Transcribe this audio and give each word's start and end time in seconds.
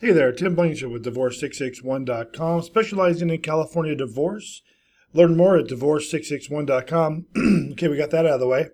Hey 0.00 0.12
there, 0.12 0.30
Tim 0.30 0.54
Blankenship 0.54 0.90
with 0.90 1.04
Divorce661.com, 1.04 2.62
specializing 2.62 3.30
in 3.30 3.40
California 3.40 3.96
divorce. 3.96 4.62
Learn 5.12 5.36
more 5.36 5.56
at 5.56 5.66
Divorce661.com. 5.66 7.26
okay, 7.72 7.88
we 7.88 7.96
got 7.96 8.10
that 8.10 8.24
out 8.24 8.34
of 8.34 8.40
the 8.40 8.46
way. 8.46 8.68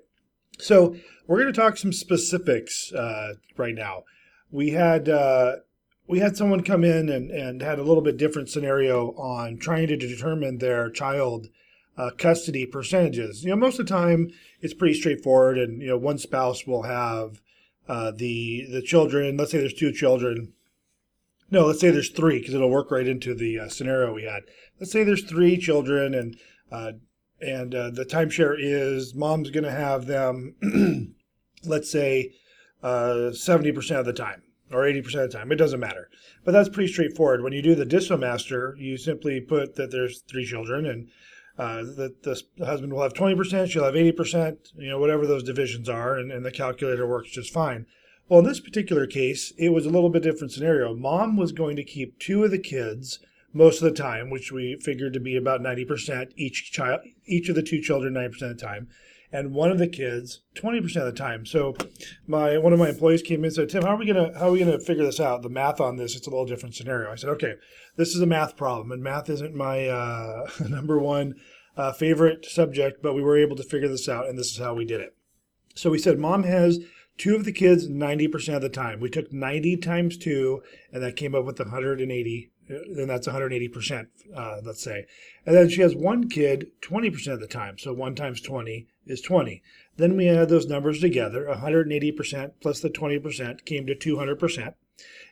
So 0.58 0.96
we're 1.26 1.40
going 1.40 1.50
to 1.50 1.58
talk 1.58 1.78
some 1.78 1.94
specifics 1.94 2.92
uh, 2.92 3.36
right 3.56 3.74
now. 3.74 4.02
We 4.50 4.72
had 4.72 5.08
uh, 5.08 5.56
we 6.06 6.18
had 6.18 6.36
someone 6.36 6.62
come 6.62 6.84
in 6.84 7.08
and, 7.08 7.30
and 7.30 7.62
had 7.62 7.78
a 7.78 7.84
little 7.84 8.02
bit 8.02 8.18
different 8.18 8.50
scenario 8.50 9.12
on 9.12 9.56
trying 9.56 9.86
to 9.86 9.96
determine 9.96 10.58
their 10.58 10.90
child 10.90 11.46
uh, 11.96 12.10
custody 12.18 12.66
percentages. 12.66 13.44
You 13.44 13.48
know, 13.48 13.56
most 13.56 13.80
of 13.80 13.86
the 13.86 13.94
time 13.94 14.30
it's 14.60 14.74
pretty 14.74 14.92
straightforward, 14.92 15.56
and 15.56 15.80
you 15.80 15.88
know, 15.88 15.96
one 15.96 16.18
spouse 16.18 16.66
will 16.66 16.82
have 16.82 17.40
uh, 17.88 18.10
the 18.10 18.66
the 18.70 18.82
children. 18.82 19.38
Let's 19.38 19.52
say 19.52 19.58
there's 19.60 19.72
two 19.72 19.90
children 19.90 20.52
no, 21.50 21.66
let's 21.66 21.80
say 21.80 21.90
there's 21.90 22.10
three 22.10 22.38
because 22.38 22.54
it'll 22.54 22.70
work 22.70 22.90
right 22.90 23.06
into 23.06 23.34
the 23.34 23.60
uh, 23.60 23.68
scenario 23.68 24.12
we 24.12 24.24
had. 24.24 24.42
Let's 24.80 24.92
say 24.92 25.04
there's 25.04 25.24
three 25.24 25.58
children 25.58 26.14
and 26.14 26.36
uh, 26.70 26.92
and 27.40 27.74
uh, 27.74 27.90
the 27.90 28.04
timeshare 28.04 28.56
is 28.58 29.14
mom's 29.14 29.50
going 29.50 29.64
to 29.64 29.70
have 29.70 30.06
them, 30.06 30.54
let's 31.64 31.90
say, 31.90 32.32
uh, 32.82 33.32
seventy 33.32 33.72
percent 33.72 34.00
of 34.00 34.06
the 34.06 34.12
time 34.12 34.42
or 34.72 34.86
eighty 34.86 35.02
percent 35.02 35.24
of 35.24 35.32
the 35.32 35.38
time. 35.38 35.52
It 35.52 35.56
doesn't 35.56 35.80
matter, 35.80 36.08
but 36.44 36.52
that's 36.52 36.68
pretty 36.68 36.92
straightforward. 36.92 37.42
When 37.42 37.52
you 37.52 37.62
do 37.62 37.74
the 37.74 37.86
DissoMaster, 37.86 38.78
you 38.78 38.96
simply 38.96 39.40
put 39.40 39.76
that 39.76 39.90
there's 39.90 40.22
three 40.22 40.46
children 40.46 40.86
and 40.86 41.08
uh, 41.58 41.82
that 41.96 42.22
the 42.22 42.64
husband 42.64 42.92
will 42.92 43.02
have 43.02 43.14
20%, 43.14 43.70
she'll 43.70 43.84
have 43.84 43.94
80%, 43.94 44.56
you 44.76 44.88
know, 44.88 44.98
whatever 44.98 45.24
those 45.24 45.44
divisions 45.44 45.88
are, 45.88 46.16
and, 46.16 46.32
and 46.32 46.44
the 46.44 46.50
calculator 46.50 47.06
works 47.06 47.30
just 47.30 47.52
fine. 47.52 47.86
Well, 48.28 48.40
in 48.40 48.46
this 48.46 48.60
particular 48.60 49.06
case, 49.06 49.52
it 49.58 49.70
was 49.70 49.84
a 49.84 49.90
little 49.90 50.08
bit 50.08 50.22
different 50.22 50.52
scenario. 50.52 50.94
Mom 50.94 51.36
was 51.36 51.52
going 51.52 51.76
to 51.76 51.84
keep 51.84 52.18
two 52.18 52.42
of 52.44 52.50
the 52.50 52.58
kids 52.58 53.18
most 53.52 53.82
of 53.82 53.84
the 53.84 54.02
time, 54.02 54.30
which 54.30 54.50
we 54.50 54.78
figured 54.80 55.12
to 55.12 55.20
be 55.20 55.36
about 55.36 55.60
90% 55.60 56.32
each 56.36 56.72
child, 56.72 57.00
each 57.26 57.48
of 57.48 57.54
the 57.54 57.62
two 57.62 57.80
children 57.80 58.14
90% 58.14 58.42
of 58.50 58.58
the 58.58 58.64
time, 58.64 58.88
and 59.30 59.52
one 59.52 59.70
of 59.70 59.78
the 59.78 59.86
kids 59.86 60.40
20% 60.54 60.96
of 60.96 61.04
the 61.04 61.12
time. 61.12 61.44
So 61.44 61.76
my 62.26 62.56
one 62.56 62.72
of 62.72 62.78
my 62.78 62.88
employees 62.88 63.20
came 63.20 63.40
in 63.40 63.46
and 63.46 63.54
said, 63.54 63.68
"Tim, 63.68 63.82
how 63.82 63.90
are 63.90 63.96
we 63.96 64.06
going 64.06 64.32
to 64.32 64.38
how 64.38 64.48
are 64.48 64.52
we 64.52 64.64
to 64.64 64.80
figure 64.80 65.04
this 65.04 65.20
out? 65.20 65.42
The 65.42 65.48
math 65.48 65.80
on 65.80 65.96
this, 65.96 66.16
it's 66.16 66.26
a 66.26 66.30
little 66.30 66.46
different 66.46 66.74
scenario." 66.74 67.10
I 67.10 67.16
said, 67.16 67.30
"Okay, 67.30 67.54
this 67.96 68.14
is 68.14 68.20
a 68.20 68.26
math 68.26 68.56
problem, 68.56 68.90
and 68.90 69.02
math 69.02 69.28
isn't 69.28 69.54
my 69.54 69.88
uh, 69.88 70.48
number 70.68 70.98
one 70.98 71.34
uh, 71.76 71.92
favorite 71.92 72.46
subject, 72.46 73.02
but 73.02 73.14
we 73.14 73.22
were 73.22 73.36
able 73.36 73.56
to 73.56 73.64
figure 73.64 73.88
this 73.88 74.08
out, 74.08 74.28
and 74.28 74.38
this 74.38 74.50
is 74.50 74.58
how 74.58 74.74
we 74.74 74.84
did 74.84 75.00
it." 75.00 75.16
So 75.74 75.90
we 75.90 75.98
said, 75.98 76.18
"Mom 76.18 76.44
has 76.44 76.78
two 77.16 77.34
of 77.36 77.44
the 77.44 77.52
kids 77.52 77.88
90% 77.88 78.56
of 78.56 78.62
the 78.62 78.68
time. 78.68 79.00
We 79.00 79.10
took 79.10 79.32
90 79.32 79.76
times 79.78 80.16
two, 80.16 80.62
and 80.92 81.02
that 81.02 81.16
came 81.16 81.34
up 81.34 81.44
with 81.44 81.58
180. 81.58 82.50
Then 82.68 83.08
that's 83.08 83.28
180%, 83.28 84.06
uh, 84.34 84.60
let's 84.64 84.82
say. 84.82 85.06
And 85.44 85.54
then 85.54 85.68
she 85.68 85.82
has 85.82 85.94
one 85.94 86.28
kid 86.28 86.68
20% 86.80 87.28
of 87.28 87.40
the 87.40 87.46
time. 87.46 87.78
So 87.78 87.92
1 87.92 88.14
times 88.14 88.40
20 88.40 88.86
is 89.06 89.20
20. 89.20 89.62
Then 89.96 90.16
we 90.16 90.28
add 90.28 90.48
those 90.48 90.66
numbers 90.66 91.00
together 91.00 91.46
180% 91.46 92.52
plus 92.60 92.80
the 92.80 92.90
20% 92.90 93.64
came 93.64 93.86
to 93.86 93.94
200%. 93.94 94.74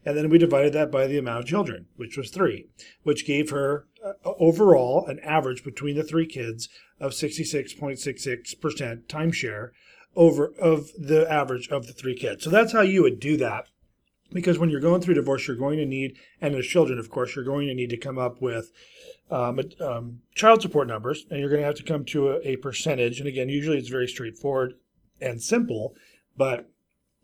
And 0.05 0.17
then 0.17 0.29
we 0.29 0.39
divided 0.39 0.73
that 0.73 0.91
by 0.91 1.07
the 1.07 1.19
amount 1.19 1.45
of 1.45 1.49
children, 1.49 1.87
which 1.97 2.17
was 2.17 2.31
three, 2.31 2.67
which 3.05 3.27
gave 3.27 3.51
her 3.51 3.87
uh, 4.05 4.15
overall 4.25 5.07
an 5.07 5.21
average 5.21 5.63
between 5.63 5.97
the 5.97 6.03
three 6.03 6.27
kids 6.27 6.69
of 7.01 7.13
66.66% 7.13 9.07
timeshare 9.07 9.71
over 10.15 10.53
of 10.59 10.91
the 10.99 11.31
average 11.31 11.69
of 11.69 11.87
the 11.87 11.93
three 11.93 12.15
kids. 12.15 12.45
So 12.45 12.51
that's 12.51 12.73
how 12.73 12.83
you 12.83 13.03
would 13.03 13.21
do 13.21 13.37
that. 13.39 13.69
Because 14.33 14.59
when 14.59 14.71
you're 14.71 14.81
going 14.81 15.03
through 15.03 15.15
divorce, 15.15 15.47
you're 15.47 15.57
going 15.57 15.79
to 15.79 15.85
need, 15.85 16.17
and 16.41 16.55
as 16.55 16.67
children, 16.67 16.99
of 16.99 17.11
course, 17.11 17.37
you're 17.37 17.45
going 17.45 17.69
to 17.69 17.75
need 17.75 17.91
to 17.91 17.99
come 17.99 18.19
up 18.19 18.41
with 18.41 18.73
um, 19.31 19.61
um, 19.81 20.21
child 20.35 20.63
support 20.63 20.89
numbers, 20.89 21.27
and 21.31 21.39
you're 21.39 21.51
going 21.51 21.61
to 21.61 21.67
have 21.67 21.75
to 21.77 21.83
come 21.83 22.05
to 22.07 22.31
a, 22.31 22.41
a 22.43 22.57
percentage. 22.57 23.19
And 23.19 23.29
again, 23.29 23.51
usually 23.51 23.77
it's 23.77 23.89
very 23.89 24.09
straightforward 24.09 24.75
and 25.20 25.42
simple, 25.42 25.95
but 26.36 26.72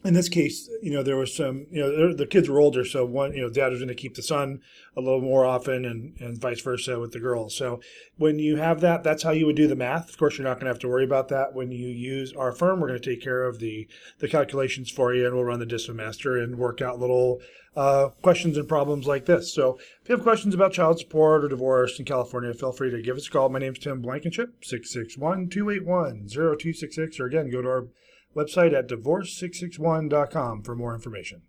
in 0.05 0.15
this 0.15 0.29
case, 0.29 0.71
you 0.81 0.93
know, 0.93 1.03
there 1.03 1.17
was 1.17 1.35
some, 1.35 1.67
you 1.73 1.81
know, 1.81 2.15
the 2.15 2.27
kids 2.27 2.49
were 2.49 2.61
older, 2.61 2.85
so 2.85 3.05
one, 3.05 3.35
you 3.35 3.43
know, 3.43 3.51
dad 3.51 3.73
was 3.73 3.81
going 3.81 3.89
to 3.89 3.97
keep 3.97 4.15
the 4.15 4.23
son 4.23 4.61
a 4.97 5.01
little 5.01 5.21
more 5.21 5.45
often, 5.45 5.85
and 5.85 6.15
and 6.21 6.41
vice 6.41 6.61
versa 6.61 7.01
with 7.01 7.11
the 7.11 7.19
girls. 7.19 7.57
So 7.57 7.81
when 8.17 8.39
you 8.39 8.55
have 8.57 8.81
that, 8.81 9.03
that's 9.03 9.25
how 9.25 9.33
you 9.33 9.45
would 9.47 9.57
do 9.57 9.67
the 9.67 9.75
math. 9.75 10.09
Of 10.09 10.17
course, 10.17 10.39
you're 10.39 10.47
not 10.47 10.55
going 10.55 10.67
to 10.67 10.71
have 10.71 10.79
to 10.81 10.89
worry 10.89 11.05
about 11.05 11.27
that 11.29 11.53
when 11.53 11.73
you 11.73 11.89
use 11.89 12.33
our 12.35 12.53
firm. 12.53 12.79
We're 12.79 12.87
going 12.89 13.01
to 13.01 13.11
take 13.11 13.23
care 13.23 13.43
of 13.43 13.59
the 13.59 13.89
the 14.21 14.29
calculations 14.29 14.89
for 14.89 15.13
you, 15.13 15.27
and 15.27 15.35
we'll 15.35 15.45
run 15.45 15.59
the 15.59 15.67
DissoMaster 15.67 16.41
and 16.43 16.59
work 16.59 16.81
out 16.81 17.01
little 17.01 17.41
uh, 17.75 18.11
questions 18.23 18.57
and 18.57 18.69
problems 18.69 19.09
like 19.09 19.27
this. 19.27 19.53
So 19.53 19.81
if 20.01 20.09
you 20.09 20.15
have 20.15 20.23
questions 20.23 20.55
about 20.55 20.73
child 20.73 21.01
support 21.01 21.45
or 21.45 21.49
divorce 21.49 21.99
in 21.99 22.05
California, 22.05 22.55
feel 22.55 22.71
free 22.71 22.93
to 22.93 23.03
give 23.03 23.17
us 23.17 23.27
a 23.27 23.31
call. 23.31 23.49
My 23.49 23.59
name's 23.59 23.81
Tim 23.81 24.01
Blankenship, 24.01 24.63
661-281-0266, 24.63 27.19
or 27.19 27.27
again, 27.27 27.51
go 27.51 27.63
to 27.63 27.69
our 27.69 27.89
website 28.38 28.76
at 28.76 28.88
divorce661.com 28.88 30.62
for 30.62 30.75
more 30.76 30.94
information. 30.94 31.43